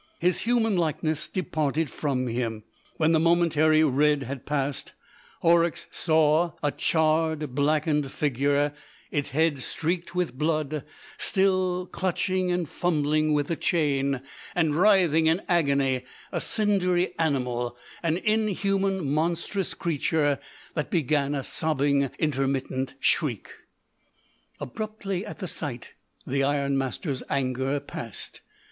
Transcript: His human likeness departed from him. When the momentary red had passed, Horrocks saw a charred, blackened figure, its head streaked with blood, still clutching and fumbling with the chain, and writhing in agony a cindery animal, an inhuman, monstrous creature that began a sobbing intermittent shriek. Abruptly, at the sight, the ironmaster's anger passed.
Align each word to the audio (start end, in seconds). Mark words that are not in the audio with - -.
His 0.17 0.39
human 0.39 0.75
likeness 0.77 1.29
departed 1.29 1.91
from 1.91 2.25
him. 2.25 2.63
When 2.97 3.11
the 3.11 3.19
momentary 3.19 3.83
red 3.83 4.23
had 4.23 4.47
passed, 4.47 4.93
Horrocks 5.41 5.85
saw 5.91 6.53
a 6.63 6.71
charred, 6.71 7.53
blackened 7.53 8.11
figure, 8.11 8.73
its 9.11 9.29
head 9.29 9.59
streaked 9.59 10.15
with 10.15 10.35
blood, 10.39 10.85
still 11.19 11.85
clutching 11.85 12.49
and 12.49 12.67
fumbling 12.67 13.33
with 13.33 13.45
the 13.45 13.55
chain, 13.55 14.21
and 14.55 14.73
writhing 14.73 15.27
in 15.27 15.43
agony 15.47 16.05
a 16.31 16.41
cindery 16.41 17.13
animal, 17.19 17.77
an 18.01 18.17
inhuman, 18.17 19.07
monstrous 19.07 19.75
creature 19.75 20.39
that 20.73 20.89
began 20.89 21.35
a 21.35 21.43
sobbing 21.43 22.09
intermittent 22.17 22.95
shriek. 22.99 23.51
Abruptly, 24.59 25.23
at 25.27 25.37
the 25.37 25.47
sight, 25.47 25.93
the 26.25 26.43
ironmaster's 26.43 27.21
anger 27.29 27.79
passed. 27.79 28.41